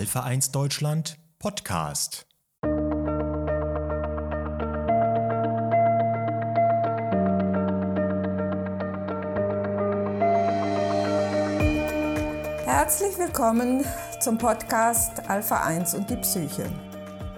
[0.00, 2.26] 1 Deutschland Podcast.
[12.64, 13.84] Herzlich willkommen
[14.20, 16.64] zum Podcast Alpha 1 und die Psyche.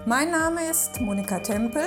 [0.05, 1.83] Mein Name ist Monika Tempel.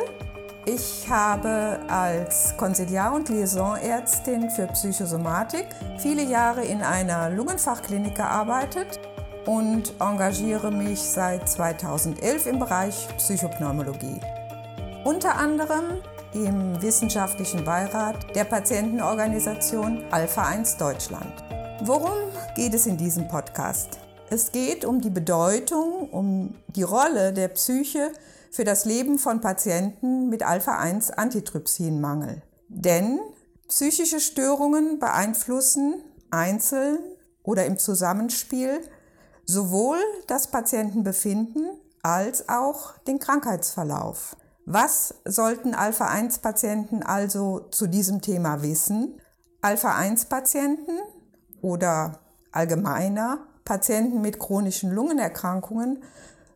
[0.67, 9.01] Ich habe als Konsiliar- und Liaisonärztin für Psychosomatik viele Jahre in einer Lungenfachklinik gearbeitet
[9.47, 14.21] und engagiere mich seit 2011 im Bereich Psychopneumologie.
[15.05, 16.03] Unter anderem
[16.35, 21.33] im wissenschaftlichen Beirat der Patientenorganisation Alpha 1 Deutschland.
[21.83, 22.19] Worum
[22.57, 23.99] geht es in diesem Podcast?
[24.29, 28.11] Es geht um die Bedeutung, um die Rolle der Psyche
[28.51, 32.43] für das Leben von Patienten mit Alpha-1-Antitrypsinmangel.
[32.69, 33.21] Denn
[33.69, 36.99] psychische Störungen beeinflussen einzeln
[37.45, 38.81] oder im Zusammenspiel
[39.47, 41.71] sowohl das Patientenbefinden
[42.03, 44.37] als auch den Krankheitsverlauf.
[44.65, 49.21] Was sollten Alpha-1-Patienten also zu diesem Thema wissen?
[49.63, 50.99] Alpha-1-Patienten
[51.63, 52.21] oder
[52.53, 56.03] allgemeiner Patienten mit chronischen Lungenerkrankungen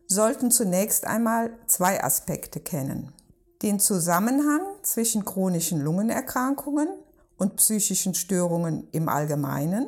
[0.07, 3.13] sollten zunächst einmal zwei Aspekte kennen.
[3.61, 6.89] Den Zusammenhang zwischen chronischen Lungenerkrankungen
[7.37, 9.87] und psychischen Störungen im Allgemeinen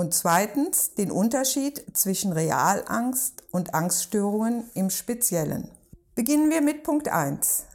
[0.00, 5.70] und zweitens den Unterschied zwischen Realangst und Angststörungen im Speziellen.
[6.14, 7.66] Beginnen wir mit Punkt 1.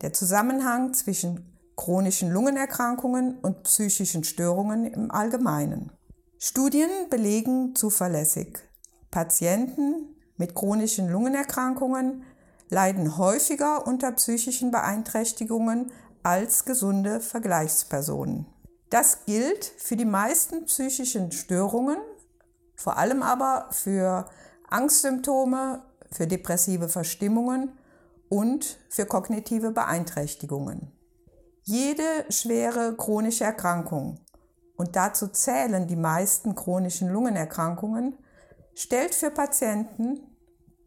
[0.00, 5.92] Der Zusammenhang zwischen chronischen Lungenerkrankungen und psychischen Störungen im Allgemeinen.
[6.38, 8.58] Studien belegen zuverlässig,
[9.10, 12.22] Patienten mit chronischen Lungenerkrankungen
[12.70, 18.46] leiden häufiger unter psychischen Beeinträchtigungen als gesunde Vergleichspersonen.
[18.90, 21.98] Das gilt für die meisten psychischen Störungen,
[22.76, 24.28] vor allem aber für
[24.68, 27.72] Angstsymptome, für depressive Verstimmungen
[28.28, 30.92] und für kognitive Beeinträchtigungen.
[31.62, 34.20] Jede schwere chronische Erkrankung,
[34.76, 38.18] und dazu zählen die meisten chronischen Lungenerkrankungen,
[38.74, 40.20] stellt für Patienten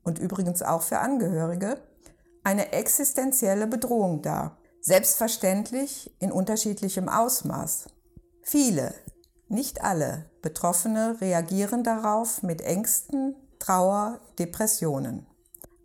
[0.03, 1.81] und übrigens auch für Angehörige
[2.43, 4.57] eine existenzielle Bedrohung dar.
[4.81, 7.87] Selbstverständlich in unterschiedlichem Ausmaß.
[8.51, 8.95] Viele,
[9.47, 15.27] nicht alle Betroffene reagieren darauf mit Ängsten, Trauer, Depressionen.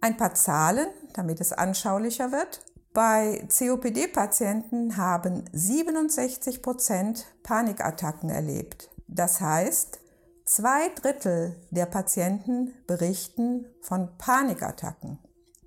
[0.00, 2.62] Ein paar Zahlen, damit es anschaulicher wird.
[2.94, 8.88] Bei COPD-Patienten haben 67 Prozent Panikattacken erlebt.
[9.08, 10.00] Das heißt,
[10.46, 15.18] zwei Drittel der Patienten berichten von Panikattacken.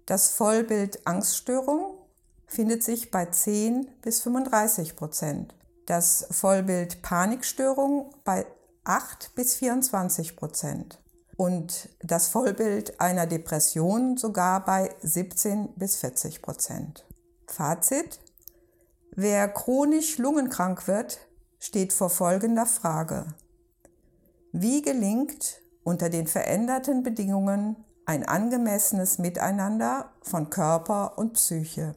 [0.07, 1.93] Das Vollbild Angststörung
[2.47, 5.53] findet sich bei 10 bis 35 Prozent.
[5.87, 8.45] Das Vollbild Panikstörung bei
[8.83, 11.01] 8 bis 24 Prozent.
[11.37, 17.05] Und das Vollbild einer Depression sogar bei 17 bis 40 Prozent.
[17.47, 18.19] Fazit.
[19.15, 21.19] Wer chronisch lungenkrank wird,
[21.57, 23.25] steht vor folgender Frage.
[24.51, 31.95] Wie gelingt unter den veränderten Bedingungen ein angemessenes Miteinander von Körper und Psyche?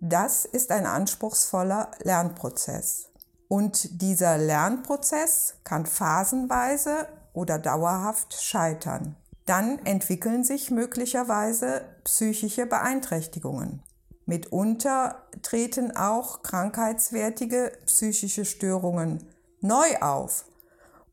[0.00, 3.10] Das ist ein anspruchsvoller Lernprozess.
[3.48, 9.16] Und dieser Lernprozess kann phasenweise oder dauerhaft scheitern.
[9.44, 13.82] Dann entwickeln sich möglicherweise psychische Beeinträchtigungen.
[14.24, 19.26] Mitunter treten auch krankheitswertige psychische Störungen
[19.60, 20.44] neu auf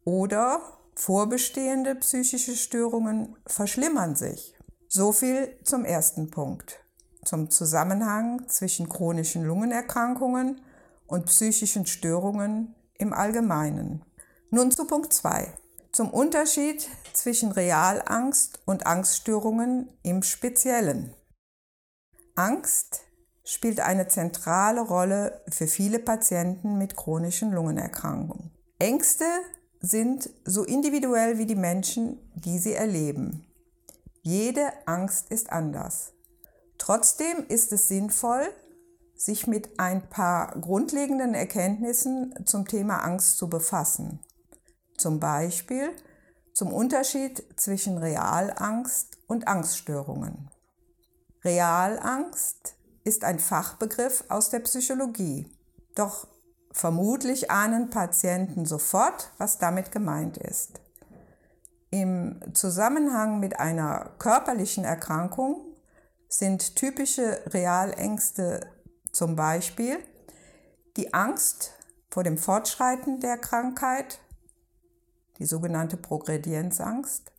[0.03, 0.59] oder
[0.95, 4.53] vorbestehende psychische Störungen verschlimmern sich.
[4.90, 6.84] So viel zum ersten Punkt
[7.25, 10.62] zum Zusammenhang zwischen chronischen Lungenerkrankungen
[11.08, 14.03] und psychischen Störungen im Allgemeinen.
[14.50, 15.53] Nun zu Punkt 2.
[15.91, 21.13] Zum Unterschied zwischen Realangst und Angststörungen im Speziellen.
[22.36, 23.02] Angst
[23.44, 28.51] spielt eine zentrale Rolle für viele Patienten mit chronischen Lungenerkrankungen.
[28.80, 29.25] Ängste
[29.80, 33.45] sind so individuell wie die Menschen, die sie erleben.
[34.22, 36.14] Jede Angst ist anders.
[36.86, 38.48] Trotzdem ist es sinnvoll,
[39.16, 44.20] sich mit ein paar grundlegenden Erkenntnissen zum Thema Angst zu befassen.
[44.96, 45.90] Zum Beispiel
[46.54, 50.52] zum Unterschied zwischen Realangst und Angststörungen.
[51.44, 55.50] Realangst ist ein Fachbegriff aus der Psychologie.
[55.96, 56.28] Doch
[56.72, 60.82] vermutlich ahnen Patienten sofort, was damit gemeint ist.
[61.90, 65.64] Im Zusammenhang mit einer körperlichen Erkrankung
[66.38, 68.60] sind typische Realängste
[69.12, 70.00] zum Beispiel
[70.98, 71.74] die Angst
[72.10, 74.20] vor dem Fortschreiten der Krankheit,
[75.40, 77.32] die sogenannte Progredienzangst,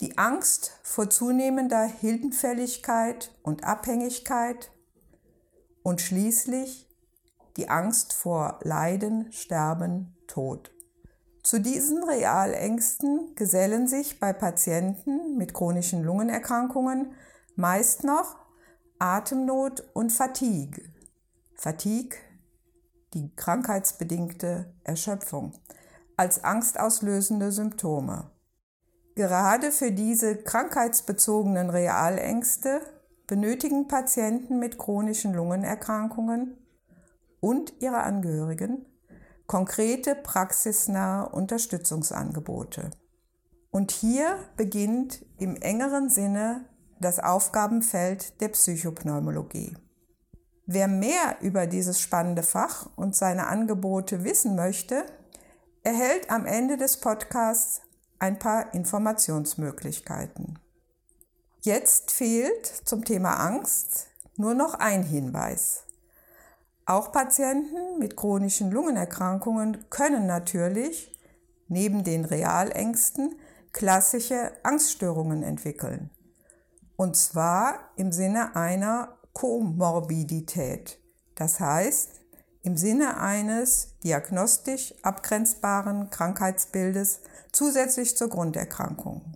[0.00, 4.70] die Angst vor zunehmender Hildenfälligkeit und Abhängigkeit
[5.82, 6.88] und schließlich
[7.56, 10.70] die Angst vor Leiden, Sterben, Tod.
[11.42, 17.12] Zu diesen Realängsten gesellen sich bei Patienten mit chronischen Lungenerkrankungen
[17.60, 18.36] meist noch
[18.98, 20.82] Atemnot und Fatigue.
[21.54, 22.18] Fatigue,
[23.12, 25.52] die krankheitsbedingte Erschöpfung,
[26.16, 28.30] als angstauslösende Symptome.
[29.14, 32.80] Gerade für diese krankheitsbezogenen Realängste
[33.26, 36.56] benötigen Patienten mit chronischen Lungenerkrankungen
[37.40, 38.86] und ihre Angehörigen
[39.46, 42.90] konkrete praxisnahe Unterstützungsangebote.
[43.70, 46.69] Und hier beginnt im engeren Sinne
[47.00, 49.76] das Aufgabenfeld der Psychopneumologie.
[50.66, 55.04] Wer mehr über dieses spannende Fach und seine Angebote wissen möchte,
[55.82, 57.80] erhält am Ende des Podcasts
[58.18, 60.58] ein paar Informationsmöglichkeiten.
[61.62, 64.06] Jetzt fehlt zum Thema Angst
[64.36, 65.84] nur noch ein Hinweis.
[66.86, 71.18] Auch Patienten mit chronischen Lungenerkrankungen können natürlich
[71.68, 73.38] neben den Realängsten
[73.72, 76.10] klassische Angststörungen entwickeln.
[77.00, 80.98] Und zwar im Sinne einer Komorbidität.
[81.34, 82.20] Das heißt,
[82.60, 87.20] im Sinne eines diagnostisch abgrenzbaren Krankheitsbildes
[87.52, 89.32] zusätzlich zur Grunderkrankung.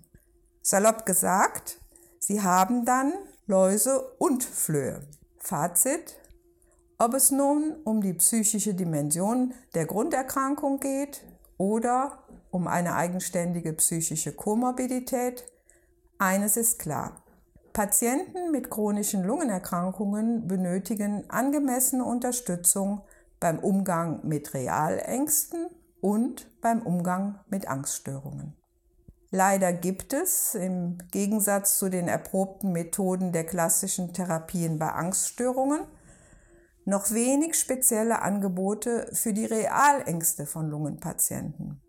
[0.60, 1.80] Salopp gesagt,
[2.18, 3.14] sie haben dann
[3.46, 5.00] Läuse und Flöhe.
[5.38, 6.18] Fazit,
[6.98, 11.24] ob es nun um die psychische Dimension der Grunderkrankung geht
[11.56, 15.50] oder um eine eigenständige psychische Komorbidität,
[16.18, 17.23] eines ist klar.
[17.74, 23.02] Patienten mit chronischen Lungenerkrankungen benötigen angemessene Unterstützung
[23.40, 25.66] beim Umgang mit Realängsten
[26.00, 28.56] und beim Umgang mit Angststörungen.
[29.30, 35.80] Leider gibt es im Gegensatz zu den erprobten Methoden der klassischen Therapien bei Angststörungen
[36.84, 41.82] noch wenig spezielle Angebote für die Realängste von Lungenpatienten.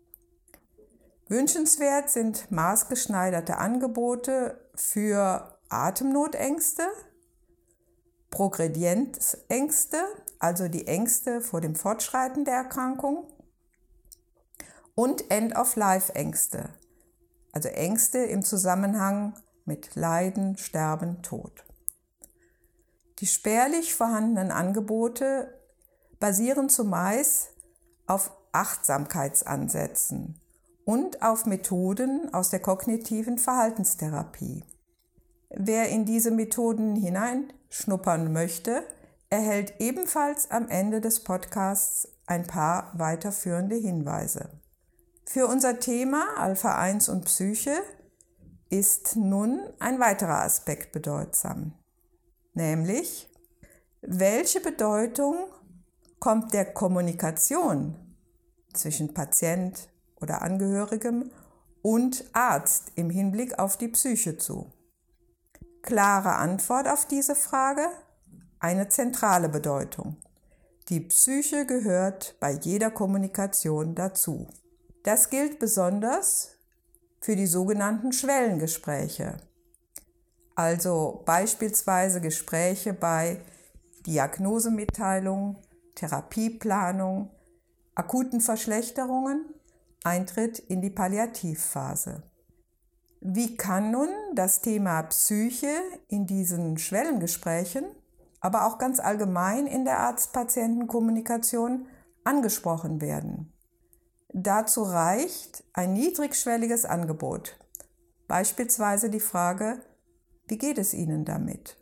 [1.28, 6.84] Wünschenswert sind maßgeschneiderte Angebote für Atemnotängste,
[8.30, 9.98] Progredienzängste,
[10.38, 13.26] also die Ängste vor dem Fortschreiten der Erkrankung,
[14.94, 16.70] und End-of-Life-Ängste,
[17.52, 19.34] also Ängste im Zusammenhang
[19.64, 21.64] mit Leiden, Sterben, Tod.
[23.18, 25.52] Die spärlich vorhandenen Angebote
[26.18, 27.52] basieren zumeist
[28.06, 30.40] auf Achtsamkeitsansätzen
[30.84, 34.64] und auf Methoden aus der kognitiven Verhaltenstherapie.
[35.50, 38.82] Wer in diese Methoden hineinschnuppern möchte,
[39.30, 44.50] erhält ebenfalls am Ende des Podcasts ein paar weiterführende Hinweise.
[45.24, 47.74] Für unser Thema Alpha 1 und Psyche
[48.70, 51.74] ist nun ein weiterer Aspekt bedeutsam
[52.56, 53.28] nämlich
[54.00, 55.36] welche Bedeutung
[56.18, 57.94] kommt der Kommunikation
[58.72, 59.88] zwischen Patient
[60.20, 61.30] oder Angehörigem
[61.82, 64.72] und Arzt im Hinblick auf die Psyche zu?
[65.86, 67.86] Klare Antwort auf diese Frage,
[68.58, 70.16] eine zentrale Bedeutung.
[70.88, 74.48] Die Psyche gehört bei jeder Kommunikation dazu.
[75.04, 76.50] Das gilt besonders
[77.20, 79.36] für die sogenannten Schwellengespräche,
[80.56, 83.40] also beispielsweise Gespräche bei
[84.06, 85.56] Diagnosemitteilung,
[85.94, 87.30] Therapieplanung,
[87.94, 89.44] akuten Verschlechterungen,
[90.02, 92.24] Eintritt in die Palliativphase.
[93.20, 95.74] Wie kann nun das Thema Psyche
[96.08, 97.84] in diesen Schwellengesprächen,
[98.40, 101.86] aber auch ganz allgemein in der Arzt-Patienten-Kommunikation
[102.24, 103.52] angesprochen werden?
[104.32, 107.58] Dazu reicht ein niedrigschwelliges Angebot,
[108.28, 109.80] beispielsweise die Frage,
[110.46, 111.76] wie geht es Ihnen damit?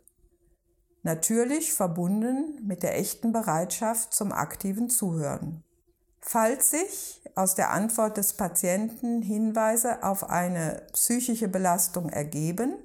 [1.03, 5.63] Natürlich verbunden mit der echten Bereitschaft zum aktiven Zuhören.
[6.27, 12.77] Falls sich aus der Antwort des Patienten Hinweise auf eine psychische Belastung ergeben,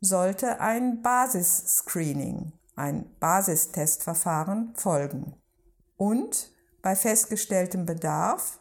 [0.00, 5.34] sollte ein Basisscreening, ein Basistestverfahren folgen.
[5.96, 8.60] Und bei festgestelltem Bedarf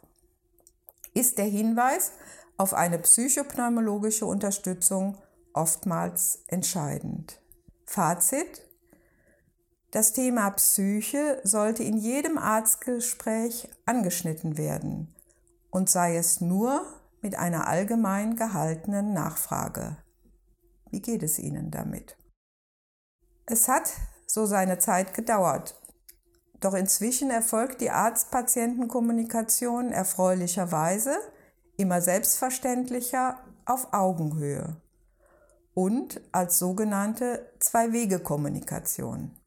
[1.14, 2.12] ist der Hinweis
[2.58, 5.22] auf eine psychopneumologische Unterstützung
[5.54, 7.40] oftmals entscheidend.
[7.86, 8.65] Fazit.
[9.96, 15.16] Das Thema Psyche sollte in jedem Arztgespräch angeschnitten werden
[15.72, 16.86] und sei es nur
[17.22, 19.96] mit einer allgemein gehaltenen Nachfrage.
[20.92, 22.18] Wie geht es Ihnen damit?
[23.46, 23.90] Es hat
[24.28, 25.82] so seine Zeit gedauert,
[26.60, 31.16] doch inzwischen erfolgt die Arzt-Patienten-Kommunikation erfreulicherweise
[31.78, 34.76] immer selbstverständlicher auf Augenhöhe
[35.74, 39.40] und als sogenannte Zwei-Wege-Kommunikation.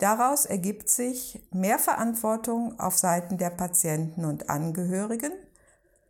[0.00, 5.32] Daraus ergibt sich mehr Verantwortung auf Seiten der Patienten und Angehörigen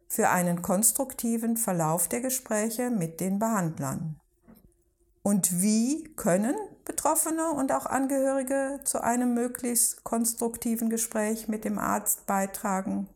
[0.07, 4.21] für einen konstruktiven Verlauf der Gespräche mit den Behandlern.
[5.23, 6.55] Und wie können
[6.85, 13.09] Betroffene und auch Angehörige zu einem möglichst konstruktiven Gespräch mit dem Arzt beitragen?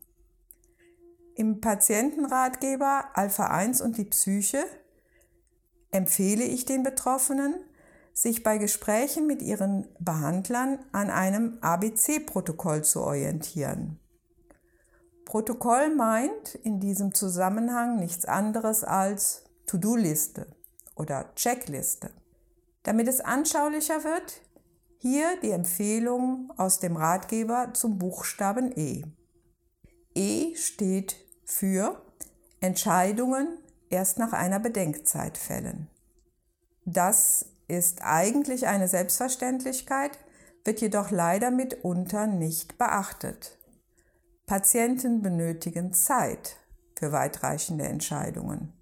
[1.35, 4.65] Im Patientenratgeber Alpha 1 und die Psyche
[5.91, 7.55] empfehle ich den Betroffenen,
[8.15, 13.99] sich bei Gesprächen mit ihren Behandlern an einem ABC-Protokoll zu orientieren.
[15.25, 20.47] Protokoll meint in diesem Zusammenhang nichts anderes als To-Do-Liste
[20.95, 22.09] oder Checkliste.
[22.83, 24.41] Damit es anschaulicher wird,
[24.97, 29.03] hier die Empfehlung aus dem Ratgeber zum Buchstaben E.
[30.13, 32.01] E steht für
[32.61, 33.57] Entscheidungen
[33.89, 35.89] erst nach einer Bedenkzeit fällen.
[36.85, 40.17] Das ist eigentlich eine Selbstverständlichkeit,
[40.63, 43.57] wird jedoch leider mitunter nicht beachtet.
[44.45, 46.57] Patienten benötigen Zeit
[46.97, 48.73] für weitreichende Entscheidungen.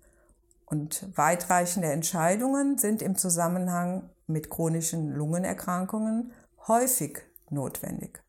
[0.66, 6.32] Und weitreichende Entscheidungen sind im Zusammenhang mit chronischen Lungenerkrankungen
[6.68, 8.24] häufig notwendig.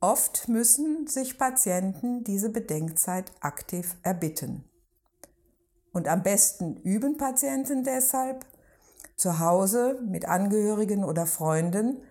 [0.00, 4.64] Oft müssen sich Patienten diese Bedenkzeit aktiv erbitten.
[5.92, 8.44] Und am besten üben Patienten deshalb,
[9.16, 12.02] zu Hause mit Angehörigen oder Freunden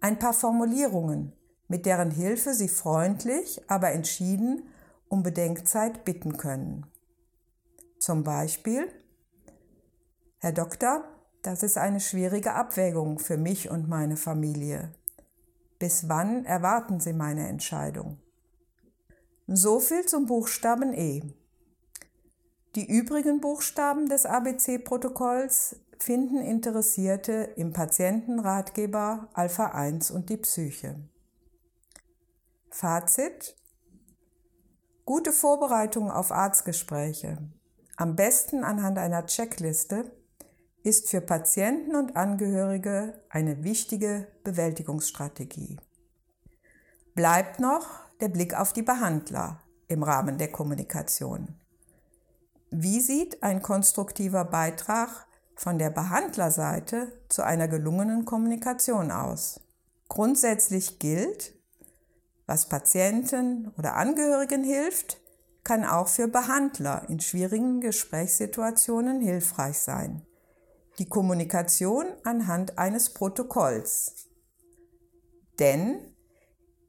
[0.00, 1.32] ein paar Formulierungen,
[1.68, 4.68] mit deren Hilfe sie freundlich, aber entschieden
[5.08, 6.86] um Bedenkzeit bitten können.
[7.98, 8.88] Zum Beispiel,
[10.38, 11.04] Herr Doktor,
[11.42, 14.92] das ist eine schwierige Abwägung für mich und meine Familie.
[15.78, 18.18] Bis wann erwarten Sie meine Entscheidung?
[19.46, 21.22] So viel zum Buchstaben E.
[22.74, 31.00] Die übrigen Buchstaben des ABC-Protokolls finden Interessierte im Patientenratgeber Alpha 1 und die Psyche.
[32.70, 33.56] Fazit
[35.04, 37.38] Gute Vorbereitung auf Arztgespräche,
[37.96, 40.10] am besten anhand einer Checkliste,
[40.82, 45.78] ist für Patienten und Angehörige eine wichtige Bewältigungsstrategie.
[47.14, 47.86] Bleibt noch
[48.20, 51.54] der Blick auf die Behandler im Rahmen der Kommunikation.
[52.70, 55.25] Wie sieht ein konstruktiver Beitrag
[55.56, 59.60] von der Behandlerseite zu einer gelungenen Kommunikation aus.
[60.08, 61.54] Grundsätzlich gilt,
[62.46, 65.18] was Patienten oder Angehörigen hilft,
[65.64, 70.22] kann auch für Behandler in schwierigen Gesprächssituationen hilfreich sein.
[70.98, 74.28] Die Kommunikation anhand eines Protokolls.
[75.58, 75.98] Denn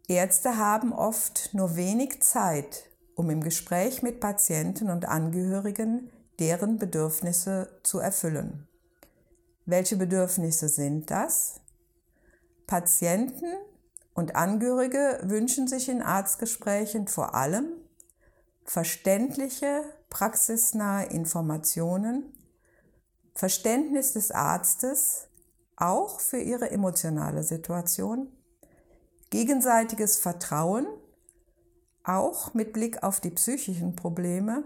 [0.08, 7.80] Ärzte haben oft nur wenig Zeit, um im Gespräch mit Patienten und Angehörigen deren Bedürfnisse
[7.84, 8.68] zu erfüllen.
[9.66, 11.60] Welche Bedürfnisse sind das?
[12.68, 13.54] Patienten
[14.14, 17.68] und Angehörige wünschen sich in Arztgesprächen vor allem
[18.64, 22.34] verständliche, praxisnahe Informationen,
[23.34, 25.28] Verständnis des Arztes,
[25.76, 28.32] auch für ihre emotionale Situation,
[29.30, 30.88] gegenseitiges Vertrauen,
[32.04, 34.64] auch mit Blick auf die psychischen Probleme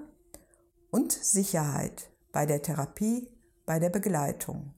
[0.92, 3.30] und Sicherheit bei der Therapie,
[3.66, 4.74] bei der Begleitung.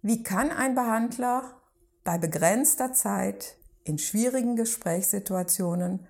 [0.00, 1.60] Wie kann ein Behandler
[2.04, 6.06] bei begrenzter Zeit in schwierigen Gesprächssituationen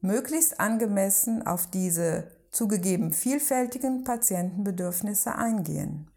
[0.00, 6.10] möglichst angemessen auf diese zugegeben vielfältigen Patientenbedürfnisse eingehen?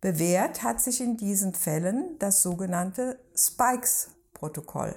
[0.00, 4.96] Bewährt hat sich in diesen Fällen das sogenannte Spikes-Protokoll.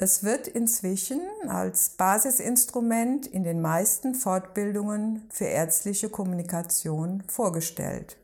[0.00, 8.16] Es wird inzwischen als Basisinstrument in den meisten Fortbildungen für ärztliche Kommunikation vorgestellt.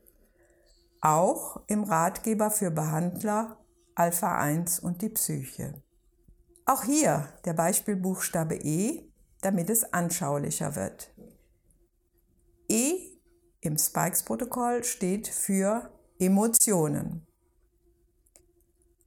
[1.01, 3.57] Auch im Ratgeber für Behandler
[3.93, 5.81] Alpha 1 und die Psyche.
[6.65, 11.13] Auch hier der Beispielbuchstabe E, damit es anschaulicher wird.
[12.69, 13.15] E
[13.59, 17.27] im Spikes-Protokoll steht für Emotionen.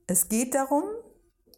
[0.06, 0.84] Es geht darum,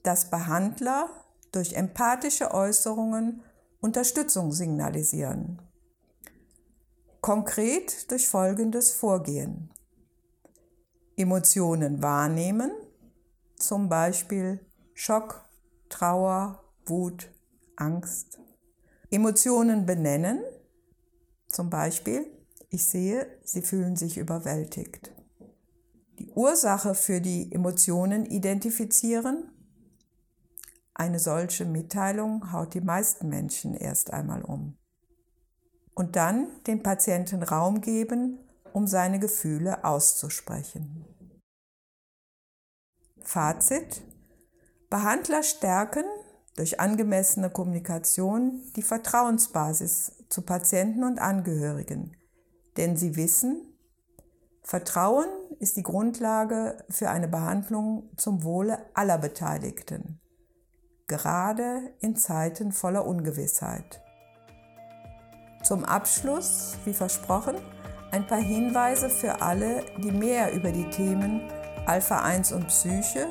[0.02, 1.10] dass Behandler
[1.52, 3.42] durch empathische Äußerungen
[3.80, 5.60] Unterstützung signalisieren.
[7.20, 9.70] Konkret durch folgendes Vorgehen.
[11.16, 12.70] Emotionen wahrnehmen,
[13.56, 14.60] zum Beispiel
[14.94, 15.44] Schock,
[15.88, 17.30] Trauer, Wut,
[17.76, 18.38] Angst.
[19.10, 20.40] Emotionen benennen,
[21.48, 22.26] zum Beispiel
[22.72, 25.12] ich sehe, Sie fühlen sich überwältigt.
[26.20, 29.50] Die Ursache für die Emotionen identifizieren
[31.00, 34.76] eine solche Mitteilung haut die meisten Menschen erst einmal um.
[35.94, 38.38] und dann den Patienten Raum geben,
[38.72, 41.04] um seine Gefühle auszusprechen.
[43.22, 44.02] Fazit.
[44.90, 46.04] Behandler stärken
[46.56, 52.16] durch angemessene Kommunikation die Vertrauensbasis zu Patienten und Angehörigen,
[52.76, 53.70] denn sie wissen,
[54.62, 55.28] Vertrauen
[55.58, 60.19] ist die Grundlage für eine Behandlung zum Wohle aller Beteiligten,
[61.10, 64.00] gerade in Zeiten voller Ungewissheit.
[65.64, 67.56] Zum Abschluss, wie versprochen,
[68.12, 71.42] ein paar Hinweise für alle, die mehr über die Themen
[71.86, 73.26] Alpha 1 und Psyche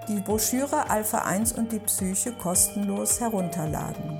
[0.07, 4.19] die Broschüre Alpha 1 und die Psyche kostenlos herunterladen.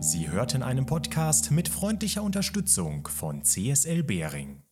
[0.00, 4.65] Sie hörten einen Podcast mit freundlicher Unterstützung von CSL Behring.